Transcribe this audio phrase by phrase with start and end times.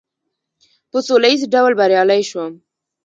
[0.91, 2.51] په سوله ایز ډول بریالی شوم.